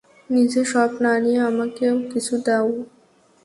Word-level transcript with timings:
নিজে 0.29 0.61
সব 0.73 0.89
না 1.03 1.13
নিয়ে 1.23 1.41
আমাকেও 1.49 1.95
কিছু 2.11 2.33
দাও। 2.45 2.67